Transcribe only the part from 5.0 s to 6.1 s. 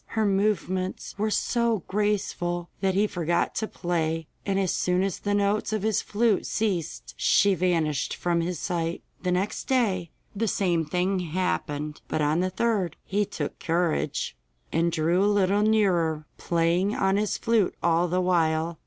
as the notes of his